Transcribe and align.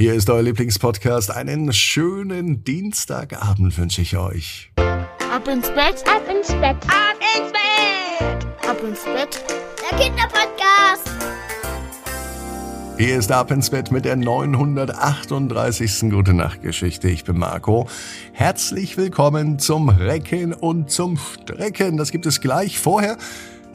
Hier 0.00 0.14
ist 0.14 0.30
euer 0.30 0.42
Lieblingspodcast. 0.42 1.32
Einen 1.32 1.72
schönen 1.72 2.62
Dienstagabend 2.62 3.76
wünsche 3.76 4.00
ich 4.00 4.16
euch. 4.16 4.70
Ab 4.76 5.48
ins 5.48 5.66
Bett, 5.70 6.04
ab 6.06 6.22
ins 6.30 6.46
Bett, 6.52 6.76
ab 6.86 7.18
ins 7.34 7.50
Bett, 7.50 8.46
ab 8.64 8.80
ins 8.80 9.02
Bett. 9.02 9.44
Der 9.90 9.98
Kinderpodcast. 9.98 11.10
Hier 12.96 13.18
ist 13.18 13.32
Ab 13.32 13.50
ins 13.50 13.70
Bett 13.70 13.90
mit 13.90 14.04
der 14.04 14.14
938. 14.14 16.10
Gute 16.10 16.32
Nacht 16.32 16.62
Geschichte. 16.62 17.08
Ich 17.08 17.24
bin 17.24 17.36
Marco. 17.36 17.88
Herzlich 18.32 18.96
willkommen 18.96 19.58
zum 19.58 19.88
Recken 19.88 20.52
und 20.52 20.92
zum 20.92 21.16
Strecken. 21.16 21.96
Das 21.96 22.12
gibt 22.12 22.26
es 22.26 22.40
gleich 22.40 22.78
vorher. 22.78 23.18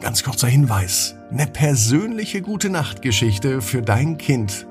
Ganz 0.00 0.22
kurzer 0.22 0.48
Hinweis. 0.48 1.16
Eine 1.30 1.48
persönliche 1.48 2.40
Gute 2.40 2.70
Nacht 2.70 3.02
Geschichte 3.02 3.60
für 3.60 3.82
dein 3.82 4.16
Kind 4.16 4.66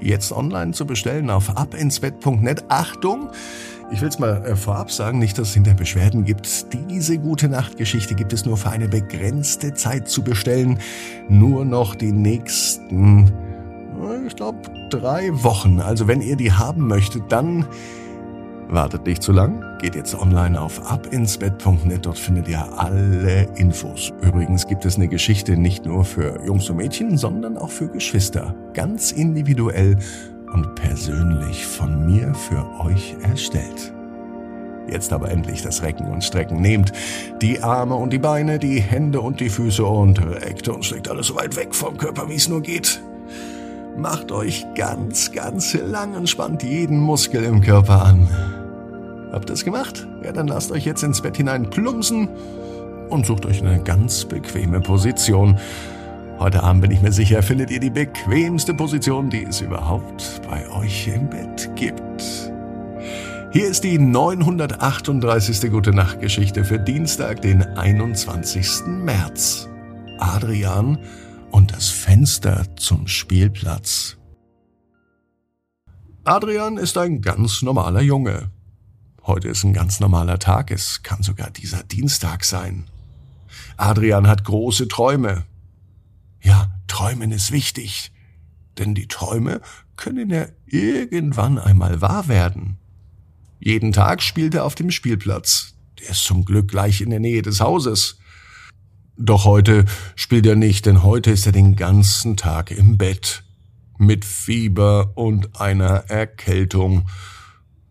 jetzt 0.00 0.32
online 0.32 0.72
zu 0.72 0.86
bestellen 0.86 1.30
auf 1.30 1.56
abinsbett.net. 1.56 2.64
Achtung! 2.68 3.30
Ich 3.92 4.00
will 4.00 4.08
es 4.08 4.18
mal 4.18 4.44
äh, 4.44 4.56
vorab 4.56 4.90
sagen, 4.90 5.18
nicht, 5.18 5.38
dass 5.38 5.48
es 5.48 5.54
hinter 5.54 5.74
Beschwerden 5.74 6.24
gibt. 6.24 6.72
Diese 6.90 7.18
gute 7.18 7.48
Nachtgeschichte 7.48 8.14
gibt 8.14 8.32
es 8.32 8.44
nur 8.44 8.56
für 8.56 8.70
eine 8.70 8.88
begrenzte 8.88 9.74
Zeit 9.74 10.08
zu 10.08 10.22
bestellen. 10.22 10.78
Nur 11.28 11.64
noch 11.64 11.94
die 11.94 12.12
nächsten, 12.12 13.30
ich 14.26 14.36
glaube, 14.36 14.58
drei 14.90 15.30
Wochen. 15.42 15.80
Also 15.80 16.08
wenn 16.08 16.22
ihr 16.22 16.36
die 16.36 16.52
haben 16.52 16.86
möchtet, 16.86 17.30
dann 17.30 17.66
Wartet 18.68 19.06
nicht 19.06 19.22
zu 19.22 19.32
lang, 19.32 19.62
geht 19.78 19.94
jetzt 19.94 20.14
online 20.14 20.60
auf 20.60 20.90
abinsbett.net, 20.90 22.06
dort 22.06 22.18
findet 22.18 22.48
ihr 22.48 22.66
alle 22.78 23.46
Infos. 23.56 24.12
Übrigens 24.22 24.66
gibt 24.66 24.84
es 24.84 24.96
eine 24.96 25.08
Geschichte 25.08 25.56
nicht 25.56 25.84
nur 25.84 26.04
für 26.04 26.44
Jungs 26.44 26.68
und 26.70 26.76
Mädchen, 26.76 27.16
sondern 27.18 27.58
auch 27.58 27.70
für 27.70 27.88
Geschwister. 27.88 28.54
Ganz 28.72 29.12
individuell 29.12 29.96
und 30.52 30.74
persönlich 30.76 31.66
von 31.66 32.06
mir 32.06 32.34
für 32.34 32.64
euch 32.80 33.16
erstellt. 33.22 33.92
Jetzt 34.88 35.12
aber 35.12 35.30
endlich 35.30 35.62
das 35.62 35.82
Recken 35.82 36.06
und 36.08 36.22
Strecken. 36.22 36.60
Nehmt 36.60 36.92
die 37.40 37.62
Arme 37.62 37.94
und 37.94 38.12
die 38.12 38.18
Beine, 38.18 38.58
die 38.58 38.80
Hände 38.80 39.20
und 39.20 39.40
die 39.40 39.48
Füße 39.48 39.84
und 39.84 40.24
reckt 40.24 40.68
und 40.68 40.84
streckt 40.84 41.08
alles 41.08 41.28
so 41.28 41.36
weit 41.36 41.56
weg 41.56 41.74
vom 41.74 41.96
Körper, 41.96 42.28
wie 42.28 42.34
es 42.34 42.48
nur 42.48 42.60
geht. 42.60 43.00
Macht 43.96 44.32
euch 44.32 44.66
ganz, 44.74 45.30
ganz 45.30 45.74
lang 45.74 46.14
und 46.14 46.28
spannt 46.28 46.62
jeden 46.64 46.98
Muskel 46.98 47.44
im 47.44 47.60
Körper 47.60 48.04
an. 48.04 48.28
Habt 49.32 49.50
ihr 49.50 49.54
es 49.54 49.64
gemacht? 49.64 50.06
Ja, 50.24 50.32
dann 50.32 50.48
lasst 50.48 50.72
euch 50.72 50.84
jetzt 50.84 51.02
ins 51.04 51.20
Bett 51.20 51.36
hinein 51.36 51.70
plumpsen 51.70 52.28
und 53.08 53.24
sucht 53.24 53.46
euch 53.46 53.62
eine 53.62 53.80
ganz 53.82 54.24
bequeme 54.24 54.80
Position. 54.80 55.58
Heute 56.40 56.64
Abend 56.64 56.82
bin 56.82 56.90
ich 56.90 57.02
mir 57.02 57.12
sicher, 57.12 57.42
findet 57.42 57.70
ihr 57.70 57.78
die 57.78 57.90
bequemste 57.90 58.74
Position, 58.74 59.30
die 59.30 59.44
es 59.44 59.60
überhaupt 59.60 60.40
bei 60.48 60.68
euch 60.70 61.06
im 61.06 61.30
Bett 61.30 61.70
gibt. 61.76 62.50
Hier 63.52 63.68
ist 63.68 63.84
die 63.84 63.98
938. 63.98 65.70
Gute 65.70 65.92
Nacht 65.92 66.20
Geschichte 66.20 66.64
für 66.64 66.80
Dienstag, 66.80 67.40
den 67.42 67.62
21. 67.62 68.86
März. 68.86 69.68
Adrian 70.18 70.98
und 71.54 71.70
das 71.70 71.88
Fenster 71.88 72.66
zum 72.74 73.06
Spielplatz. 73.06 74.16
Adrian 76.24 76.78
ist 76.78 76.98
ein 76.98 77.22
ganz 77.22 77.62
normaler 77.62 78.00
Junge. 78.00 78.50
Heute 79.22 79.50
ist 79.50 79.62
ein 79.62 79.72
ganz 79.72 80.00
normaler 80.00 80.40
Tag, 80.40 80.72
es 80.72 81.04
kann 81.04 81.22
sogar 81.22 81.50
dieser 81.52 81.84
Dienstag 81.84 82.42
sein. 82.42 82.90
Adrian 83.76 84.26
hat 84.26 84.42
große 84.42 84.88
Träume. 84.88 85.44
Ja, 86.42 86.72
träumen 86.88 87.30
ist 87.30 87.52
wichtig, 87.52 88.10
denn 88.76 88.96
die 88.96 89.06
Träume 89.06 89.60
können 89.94 90.30
ja 90.30 90.46
irgendwann 90.66 91.60
einmal 91.60 92.00
wahr 92.00 92.26
werden. 92.26 92.78
Jeden 93.60 93.92
Tag 93.92 94.22
spielt 94.22 94.56
er 94.56 94.64
auf 94.64 94.74
dem 94.74 94.90
Spielplatz. 94.90 95.74
Der 96.00 96.10
ist 96.10 96.24
zum 96.24 96.44
Glück 96.44 96.66
gleich 96.66 97.00
in 97.00 97.10
der 97.10 97.20
Nähe 97.20 97.42
des 97.42 97.60
Hauses. 97.60 98.18
Doch 99.16 99.44
heute 99.44 99.84
spielt 100.16 100.46
er 100.46 100.56
nicht, 100.56 100.86
denn 100.86 101.02
heute 101.02 101.30
ist 101.30 101.46
er 101.46 101.52
den 101.52 101.76
ganzen 101.76 102.36
Tag 102.36 102.70
im 102.70 102.98
Bett. 102.98 103.44
Mit 103.96 104.24
Fieber 104.24 105.12
und 105.14 105.60
einer 105.60 106.10
Erkältung. 106.10 107.06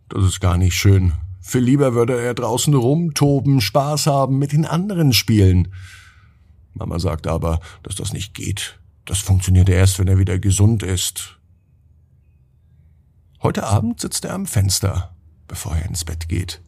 Das 0.10 0.26
ist 0.26 0.42
gar 0.42 0.58
nicht 0.58 0.76
schön. 0.76 1.14
Viel 1.42 1.62
lieber 1.62 1.94
würde 1.94 2.22
er 2.22 2.34
draußen 2.34 2.74
rumtoben, 2.74 3.62
Spaß 3.62 4.08
haben, 4.08 4.38
mit 4.38 4.52
den 4.52 4.66
anderen 4.66 5.14
spielen. 5.14 5.70
Mama 6.74 7.00
sagt 7.00 7.28
aber, 7.28 7.60
dass 7.84 7.96
das 7.96 8.12
nicht 8.12 8.34
geht. 8.34 8.80
Das 9.06 9.20
funktioniert 9.20 9.70
erst, 9.70 10.00
wenn 10.00 10.08
er 10.08 10.18
wieder 10.18 10.40
gesund 10.40 10.84
ist. 10.84 11.38
Heute 13.42 13.64
Abend 13.66 14.00
sitzt 14.00 14.26
er 14.26 14.34
am 14.34 14.46
Fenster, 14.46 15.16
bevor 15.48 15.76
er 15.76 15.86
ins 15.86 16.06
Bett 16.06 16.28
geht. 16.30 16.62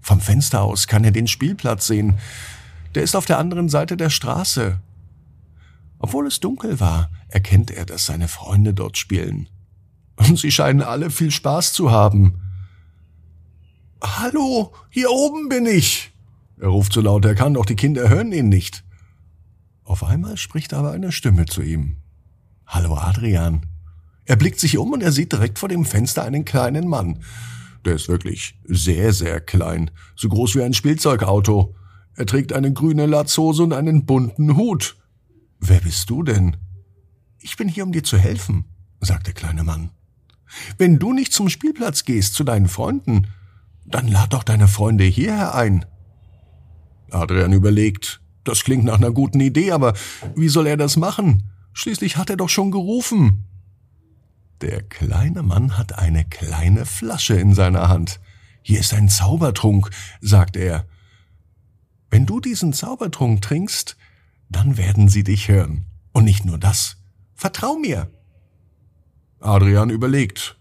Vom 0.00 0.20
Fenster 0.20 0.62
aus 0.62 0.86
kann 0.86 1.04
er 1.04 1.10
den 1.10 1.26
Spielplatz 1.26 1.86
sehen. 1.86 2.14
Der 2.94 3.02
ist 3.02 3.16
auf 3.16 3.26
der 3.26 3.38
anderen 3.38 3.68
Seite 3.68 3.96
der 3.96 4.10
Straße. 4.10 4.80
Obwohl 5.98 6.26
es 6.26 6.40
dunkel 6.40 6.80
war, 6.80 7.10
erkennt 7.28 7.70
er, 7.70 7.86
dass 7.86 8.06
seine 8.06 8.28
Freunde 8.28 8.74
dort 8.74 8.98
spielen. 8.98 9.48
Und 10.16 10.38
sie 10.38 10.52
scheinen 10.52 10.82
alle 10.82 11.10
viel 11.10 11.30
Spaß 11.30 11.72
zu 11.72 11.90
haben. 11.90 12.40
Hallo, 14.02 14.72
hier 14.90 15.10
oben 15.10 15.48
bin 15.48 15.66
ich. 15.66 16.12
Er 16.60 16.68
ruft 16.68 16.92
so 16.92 17.00
laut 17.00 17.24
er 17.24 17.34
kann, 17.34 17.54
doch 17.54 17.66
die 17.66 17.74
Kinder 17.74 18.08
hören 18.08 18.32
ihn 18.32 18.48
nicht. 18.48 18.84
Auf 19.82 20.04
einmal 20.04 20.36
spricht 20.36 20.72
aber 20.72 20.92
eine 20.92 21.10
Stimme 21.10 21.46
zu 21.46 21.62
ihm. 21.62 21.96
Hallo 22.66 22.94
Adrian. 22.96 23.66
Er 24.24 24.36
blickt 24.36 24.60
sich 24.60 24.78
um 24.78 24.92
und 24.92 25.02
er 25.02 25.12
sieht 25.12 25.32
direkt 25.32 25.58
vor 25.58 25.68
dem 25.68 25.84
Fenster 25.84 26.22
einen 26.22 26.44
kleinen 26.44 26.88
Mann. 26.88 27.22
Der 27.84 27.94
ist 27.94 28.08
wirklich 28.08 28.58
sehr, 28.64 29.12
sehr 29.12 29.40
klein, 29.40 29.90
so 30.16 30.28
groß 30.28 30.54
wie 30.54 30.62
ein 30.62 30.74
Spielzeugauto. 30.74 31.74
Er 32.16 32.26
trägt 32.26 32.52
eine 32.52 32.72
grüne 32.72 33.06
Latzhose 33.06 33.62
und 33.62 33.72
einen 33.72 34.06
bunten 34.06 34.56
Hut. 34.56 34.96
Wer 35.58 35.80
bist 35.80 36.10
du 36.10 36.22
denn? 36.22 36.56
Ich 37.40 37.56
bin 37.56 37.68
hier, 37.68 37.84
um 37.84 37.92
dir 37.92 38.04
zu 38.04 38.18
helfen, 38.18 38.64
sagt 39.00 39.26
der 39.26 39.34
kleine 39.34 39.64
Mann. 39.64 39.90
Wenn 40.78 40.98
du 40.98 41.12
nicht 41.12 41.32
zum 41.32 41.48
Spielplatz 41.48 42.04
gehst 42.04 42.34
zu 42.34 42.44
deinen 42.44 42.68
Freunden, 42.68 43.26
dann 43.84 44.08
lad 44.08 44.32
doch 44.32 44.44
deine 44.44 44.68
Freunde 44.68 45.04
hierher 45.04 45.54
ein. 45.54 45.84
Adrian 47.10 47.52
überlegt, 47.52 48.20
das 48.44 48.64
klingt 48.64 48.84
nach 48.84 48.98
einer 48.98 49.10
guten 49.10 49.40
Idee, 49.40 49.72
aber 49.72 49.94
wie 50.36 50.48
soll 50.48 50.66
er 50.66 50.76
das 50.76 50.96
machen? 50.96 51.50
Schließlich 51.72 52.16
hat 52.16 52.30
er 52.30 52.36
doch 52.36 52.48
schon 52.48 52.70
gerufen. 52.70 53.44
Der 54.60 54.82
kleine 54.82 55.42
Mann 55.42 55.76
hat 55.76 55.98
eine 55.98 56.24
kleine 56.24 56.86
Flasche 56.86 57.34
in 57.34 57.54
seiner 57.54 57.88
Hand. 57.88 58.20
Hier 58.62 58.80
ist 58.80 58.94
ein 58.94 59.08
Zaubertrunk, 59.08 59.90
sagt 60.20 60.56
er. 60.56 60.86
Wenn 62.14 62.26
du 62.26 62.38
diesen 62.38 62.72
Zaubertrunk 62.72 63.42
trinkst, 63.42 63.96
dann 64.48 64.76
werden 64.76 65.08
sie 65.08 65.24
dich 65.24 65.48
hören. 65.48 65.86
Und 66.12 66.22
nicht 66.22 66.44
nur 66.44 66.58
das. 66.58 66.96
Vertrau 67.34 67.74
mir. 67.74 68.08
Adrian 69.40 69.90
überlegt. 69.90 70.56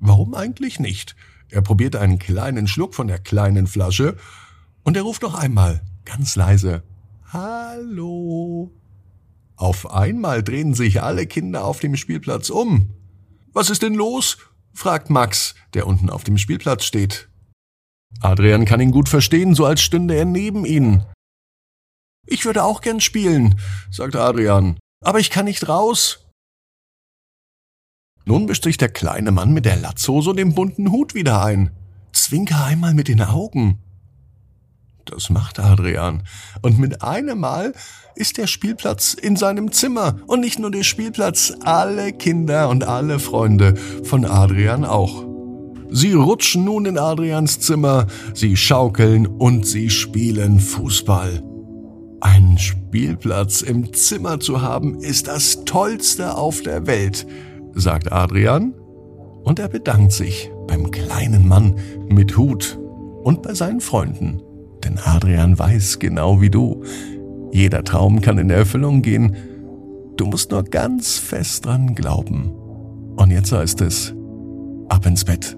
Warum 0.00 0.34
eigentlich 0.34 0.80
nicht? 0.80 1.14
Er 1.50 1.62
probiert 1.62 1.94
einen 1.94 2.18
kleinen 2.18 2.66
Schluck 2.66 2.96
von 2.96 3.06
der 3.06 3.20
kleinen 3.20 3.68
Flasche 3.68 4.16
und 4.82 4.96
er 4.96 5.04
ruft 5.04 5.22
noch 5.22 5.36
einmal, 5.36 5.82
ganz 6.04 6.34
leise, 6.34 6.82
Hallo. 7.32 8.72
Auf 9.54 9.92
einmal 9.92 10.42
drehen 10.42 10.74
sich 10.74 11.00
alle 11.00 11.28
Kinder 11.28 11.64
auf 11.64 11.78
dem 11.78 11.94
Spielplatz 11.94 12.50
um. 12.50 12.90
Was 13.52 13.70
ist 13.70 13.82
denn 13.82 13.94
los? 13.94 14.38
fragt 14.72 15.10
Max, 15.10 15.54
der 15.74 15.86
unten 15.86 16.10
auf 16.10 16.24
dem 16.24 16.38
Spielplatz 16.38 16.82
steht. 16.82 17.27
Adrian 18.20 18.64
kann 18.64 18.80
ihn 18.80 18.90
gut 18.90 19.08
verstehen, 19.08 19.54
so 19.54 19.64
als 19.64 19.80
stünde 19.80 20.14
er 20.14 20.24
neben 20.24 20.64
ihnen. 20.64 21.04
Ich 22.26 22.44
würde 22.44 22.64
auch 22.64 22.80
gern 22.80 23.00
spielen, 23.00 23.58
sagt 23.90 24.16
Adrian, 24.16 24.78
aber 25.02 25.18
ich 25.18 25.30
kann 25.30 25.46
nicht 25.46 25.68
raus. 25.68 26.26
Nun 28.24 28.44
mischt 28.44 28.64
sich 28.64 28.76
der 28.76 28.90
kleine 28.90 29.30
Mann 29.30 29.54
mit 29.54 29.64
der 29.64 29.76
Latzhose 29.76 30.30
und 30.30 30.36
dem 30.36 30.54
bunten 30.54 30.92
Hut 30.92 31.14
wieder 31.14 31.42
ein. 31.42 31.70
Zwinker 32.12 32.64
einmal 32.64 32.92
mit 32.92 33.08
den 33.08 33.22
Augen. 33.22 33.78
Das 35.06 35.30
macht 35.30 35.58
Adrian. 35.58 36.22
Und 36.60 36.78
mit 36.78 37.02
einem 37.02 37.40
Mal 37.40 37.72
ist 38.14 38.36
der 38.36 38.46
Spielplatz 38.46 39.14
in 39.14 39.36
seinem 39.36 39.72
Zimmer. 39.72 40.16
Und 40.26 40.40
nicht 40.40 40.58
nur 40.58 40.70
der 40.70 40.82
Spielplatz, 40.82 41.54
alle 41.62 42.12
Kinder 42.12 42.68
und 42.68 42.84
alle 42.84 43.18
Freunde 43.18 43.76
von 44.04 44.26
Adrian 44.26 44.84
auch. 44.84 45.27
Sie 45.90 46.12
rutschen 46.12 46.64
nun 46.64 46.86
in 46.86 46.98
Adrians 46.98 47.60
Zimmer, 47.60 48.06
sie 48.34 48.56
schaukeln 48.56 49.26
und 49.26 49.66
sie 49.66 49.90
spielen 49.90 50.60
Fußball. 50.60 51.42
Einen 52.20 52.58
Spielplatz 52.58 53.62
im 53.62 53.92
Zimmer 53.92 54.40
zu 54.40 54.60
haben, 54.60 54.98
ist 55.00 55.28
das 55.28 55.64
Tollste 55.64 56.36
auf 56.36 56.62
der 56.62 56.86
Welt, 56.86 57.26
sagt 57.74 58.12
Adrian, 58.12 58.74
und 59.44 59.58
er 59.58 59.68
bedankt 59.68 60.12
sich 60.12 60.50
beim 60.66 60.90
kleinen 60.90 61.46
Mann 61.48 61.76
mit 62.08 62.36
Hut 62.36 62.78
und 63.22 63.42
bei 63.42 63.54
seinen 63.54 63.80
Freunden. 63.80 64.42
Denn 64.84 64.98
Adrian 64.98 65.58
weiß 65.58 65.98
genau 65.98 66.40
wie 66.40 66.50
du, 66.50 66.82
jeder 67.52 67.82
Traum 67.82 68.20
kann 68.20 68.38
in 68.38 68.50
Erfüllung 68.50 69.02
gehen, 69.02 69.36
du 70.16 70.26
musst 70.26 70.50
nur 70.50 70.64
ganz 70.64 71.18
fest 71.18 71.66
dran 71.66 71.94
glauben. 71.94 72.52
Und 73.16 73.30
jetzt 73.30 73.52
heißt 73.52 73.80
es, 73.80 74.14
ab 74.88 75.06
ins 75.06 75.24
Bett. 75.24 75.57